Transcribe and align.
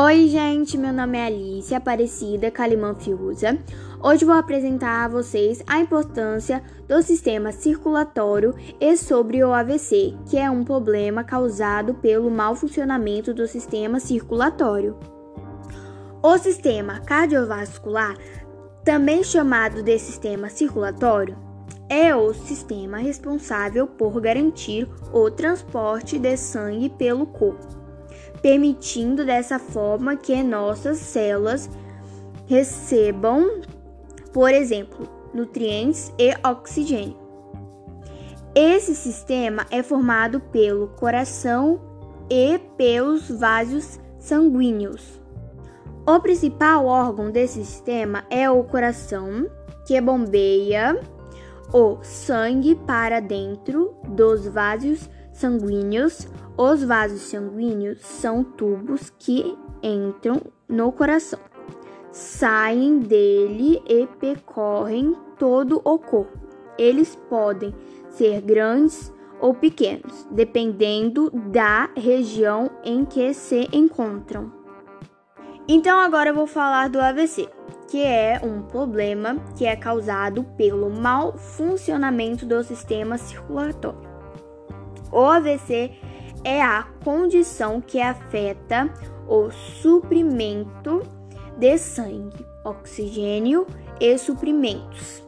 Oi, 0.00 0.28
gente, 0.28 0.78
meu 0.78 0.92
nome 0.92 1.18
é 1.18 1.26
Alice 1.26 1.74
Aparecida 1.74 2.52
Calimã 2.52 2.94
Fiuza. 2.94 3.58
Hoje 4.00 4.24
vou 4.24 4.36
apresentar 4.36 5.04
a 5.04 5.08
vocês 5.08 5.60
a 5.66 5.80
importância 5.80 6.62
do 6.86 7.02
sistema 7.02 7.50
circulatório 7.50 8.54
e 8.80 8.96
sobre 8.96 9.42
o 9.42 9.52
AVC, 9.52 10.14
que 10.30 10.38
é 10.38 10.48
um 10.48 10.62
problema 10.62 11.24
causado 11.24 11.94
pelo 11.94 12.30
mau 12.30 12.54
funcionamento 12.54 13.34
do 13.34 13.48
sistema 13.48 13.98
circulatório. 13.98 14.96
O 16.22 16.38
sistema 16.38 17.00
cardiovascular, 17.00 18.16
também 18.84 19.24
chamado 19.24 19.82
de 19.82 19.98
sistema 19.98 20.48
circulatório, 20.48 21.36
é 21.88 22.14
o 22.14 22.32
sistema 22.32 22.98
responsável 22.98 23.88
por 23.88 24.20
garantir 24.20 24.88
o 25.12 25.28
transporte 25.28 26.20
de 26.20 26.36
sangue 26.36 26.88
pelo 26.88 27.26
corpo 27.26 27.77
permitindo 28.42 29.24
dessa 29.24 29.58
forma 29.58 30.16
que 30.16 30.42
nossas 30.42 30.98
células 30.98 31.68
recebam, 32.46 33.60
por 34.32 34.50
exemplo, 34.50 35.08
nutrientes 35.34 36.12
e 36.18 36.34
oxigênio. 36.46 37.16
Esse 38.54 38.94
sistema 38.94 39.66
é 39.70 39.82
formado 39.82 40.40
pelo 40.40 40.88
coração 40.88 41.80
e 42.30 42.58
pelos 42.76 43.30
vasos 43.30 44.00
sanguíneos. 44.18 45.20
O 46.06 46.18
principal 46.20 46.86
órgão 46.86 47.30
desse 47.30 47.64
sistema 47.64 48.24
é 48.30 48.50
o 48.50 48.64
coração, 48.64 49.46
que 49.86 50.00
bombeia 50.00 50.98
o 51.72 51.98
sangue 52.02 52.74
para 52.74 53.20
dentro 53.20 53.94
dos 54.08 54.46
vasos 54.48 55.08
sanguíneos. 55.32 56.26
Os 56.60 56.82
vasos 56.82 57.20
sanguíneos 57.20 58.00
são 58.00 58.42
tubos 58.42 59.10
que 59.16 59.56
entram 59.80 60.42
no 60.68 60.90
coração, 60.90 61.38
saem 62.10 62.98
dele 62.98 63.80
e 63.88 64.08
percorrem 64.18 65.14
todo 65.38 65.80
o 65.84 66.00
corpo. 66.00 66.36
Eles 66.76 67.14
podem 67.14 67.72
ser 68.10 68.40
grandes 68.40 69.14
ou 69.40 69.54
pequenos, 69.54 70.26
dependendo 70.32 71.30
da 71.30 71.90
região 71.96 72.68
em 72.82 73.04
que 73.04 73.32
se 73.32 73.68
encontram. 73.72 74.52
Então 75.68 76.00
agora 76.00 76.30
eu 76.30 76.34
vou 76.34 76.48
falar 76.48 76.88
do 76.88 77.00
AVC, 77.00 77.48
que 77.86 78.02
é 78.02 78.40
um 78.42 78.62
problema 78.62 79.36
que 79.56 79.64
é 79.64 79.76
causado 79.76 80.42
pelo 80.56 80.90
mau 80.90 81.38
funcionamento 81.38 82.44
do 82.44 82.64
sistema 82.64 83.16
circulatório. 83.16 84.08
O 85.12 85.24
AVC 85.24 86.07
é 86.44 86.62
a 86.62 86.84
condição 87.04 87.80
que 87.80 88.00
afeta 88.00 88.92
o 89.26 89.50
suprimento 89.50 91.02
de 91.58 91.76
sangue, 91.76 92.44
oxigênio 92.64 93.66
e 94.00 94.16
suprimentos, 94.16 95.22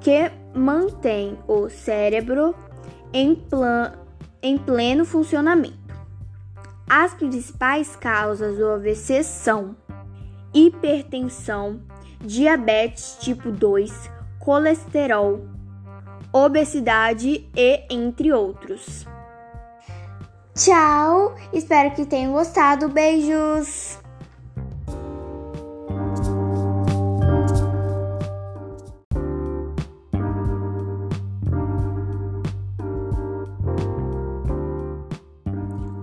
que 0.00 0.30
mantém 0.54 1.38
o 1.46 1.68
cérebro 1.68 2.54
em, 3.12 3.42
em 4.42 4.58
pleno 4.58 5.04
funcionamento. 5.04 5.84
As 6.88 7.14
principais 7.14 7.96
causas 7.96 8.58
do 8.58 8.68
AVC 8.68 9.22
são 9.22 9.76
hipertensão, 10.52 11.80
diabetes 12.20 13.16
tipo 13.20 13.50
2, 13.50 14.10
colesterol, 14.38 15.46
obesidade 16.32 17.48
e 17.56 17.82
entre 17.90 18.32
outros. 18.32 19.06
Tchau, 20.54 21.34
espero 21.52 21.90
que 21.94 22.06
tenham 22.06 22.32
gostado. 22.32 22.88
Beijos! 22.88 24.03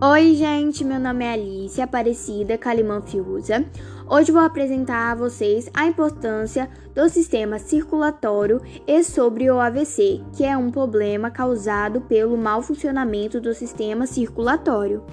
Oi, 0.04 0.34
gente, 0.34 0.84
meu 0.84 1.00
nome 1.00 1.24
é 1.24 1.34
Alice 1.34 1.80
Aparecida 1.80 2.58
Calimã 2.58 3.04
Fiuza. 3.04 3.64
Hoje 4.10 4.32
vou 4.32 4.42
apresentar 4.42 5.12
a 5.12 5.16
vocês 5.16 5.70
a 5.76 5.86
importância 5.86 6.68
do 6.96 7.08
sistema 7.08 7.60
circulatório 7.60 8.60
e 8.88 9.04
sobre 9.04 9.52
o 9.52 9.60
AVC, 9.60 10.24
que 10.36 10.44
é 10.44 10.58
um 10.58 10.72
problema 10.72 11.30
causado 11.30 12.02
pelo 12.02 12.36
mau 12.36 12.64
funcionamento 12.64 13.40
do 13.40 13.54
sistema 13.54 14.08
circulatório. 14.08 15.06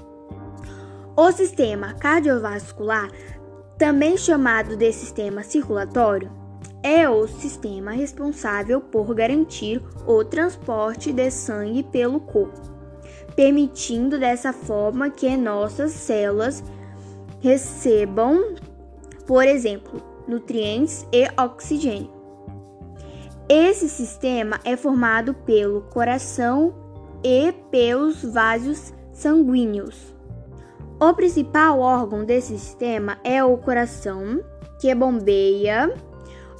O 1.14 1.30
sistema 1.32 1.92
cardiovascular, 1.92 3.10
também 3.76 4.16
chamado 4.16 4.74
de 4.74 4.90
sistema 4.90 5.42
circulatório, 5.42 6.32
é 6.82 7.06
o 7.06 7.28
sistema 7.28 7.90
responsável 7.90 8.80
por 8.80 9.14
garantir 9.14 9.82
o 10.06 10.24
transporte 10.24 11.12
de 11.12 11.30
sangue 11.30 11.82
pelo 11.82 12.20
corpo 12.20 12.77
permitindo 13.38 14.18
dessa 14.18 14.52
forma 14.52 15.10
que 15.10 15.36
nossas 15.36 15.92
células 15.92 16.60
recebam, 17.38 18.56
por 19.28 19.44
exemplo, 19.44 20.02
nutrientes 20.26 21.06
e 21.12 21.24
oxigênio. 21.40 22.10
Esse 23.48 23.88
sistema 23.88 24.58
é 24.64 24.76
formado 24.76 25.34
pelo 25.34 25.82
coração 25.82 26.74
e 27.22 27.52
pelos 27.70 28.24
vasos 28.24 28.92
sanguíneos. 29.12 30.12
O 31.00 31.14
principal 31.14 31.78
órgão 31.78 32.24
desse 32.24 32.58
sistema 32.58 33.18
é 33.22 33.44
o 33.44 33.56
coração, 33.56 34.42
que 34.80 34.92
bombeia 34.96 35.94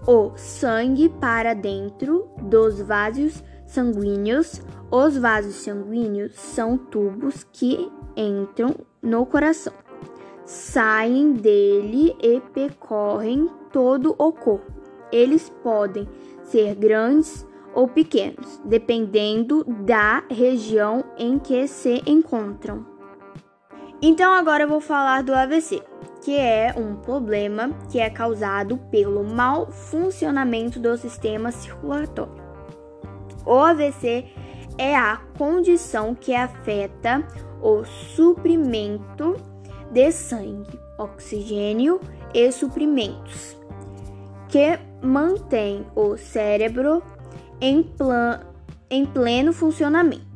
o 0.06 0.30
sangue 0.36 1.08
para 1.08 1.54
dentro 1.54 2.30
dos 2.40 2.80
vasos 2.80 3.42
sanguíneos. 3.66 4.62
Os 4.90 5.18
vasos 5.18 5.54
sanguíneos 5.56 6.34
são 6.34 6.78
tubos 6.78 7.44
que 7.52 7.90
entram 8.16 8.74
no 9.02 9.26
coração, 9.26 9.74
saem 10.46 11.34
dele 11.34 12.16
e 12.22 12.40
percorrem 12.40 13.50
todo 13.70 14.14
o 14.18 14.32
corpo. 14.32 14.72
Eles 15.12 15.50
podem 15.62 16.08
ser 16.42 16.74
grandes 16.74 17.46
ou 17.74 17.86
pequenos, 17.86 18.60
dependendo 18.64 19.62
da 19.84 20.24
região 20.30 21.04
em 21.18 21.38
que 21.38 21.68
se 21.68 22.02
encontram. 22.06 22.86
Então 24.00 24.32
agora 24.32 24.64
eu 24.64 24.68
vou 24.68 24.80
falar 24.80 25.22
do 25.22 25.34
AVC, 25.34 25.82
que 26.22 26.34
é 26.34 26.74
um 26.74 26.96
problema 26.96 27.70
que 27.90 28.00
é 28.00 28.08
causado 28.08 28.78
pelo 28.90 29.22
mau 29.22 29.70
funcionamento 29.70 30.80
do 30.80 30.96
sistema 30.96 31.50
circulatório. 31.52 32.48
O 33.44 33.54
AVC 33.54 34.26
é 34.78 34.96
a 34.96 35.16
condição 35.36 36.14
que 36.14 36.34
afeta 36.34 37.26
o 37.60 37.84
suprimento 37.84 39.36
de 39.90 40.12
sangue, 40.12 40.78
oxigênio 40.96 42.00
e 42.32 42.50
suprimentos, 42.52 43.56
que 44.48 44.78
mantém 45.02 45.84
o 45.94 46.16
cérebro 46.16 47.02
em, 47.60 47.90
em 48.88 49.04
pleno 49.04 49.52
funcionamento. 49.52 50.26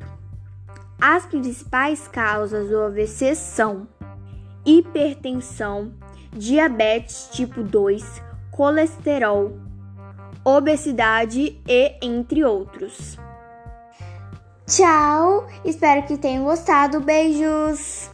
As 1.00 1.26
principais 1.26 2.06
causas 2.09 2.69
do 2.69 2.80
AVC 2.80 3.34
são 3.34 3.88
hipertensão, 4.64 5.92
diabetes 6.32 7.28
tipo 7.32 7.62
2, 7.62 8.22
colesterol, 8.50 9.53
obesidade 10.44 11.60
e 11.69 11.94
entre 12.00 12.44
outros. 12.44 13.19
Tchau, 14.67 15.47
espero 15.65 16.07
que 16.07 16.16
tenham 16.16 16.45
gostado. 16.45 17.01
Beijos! 17.01 18.10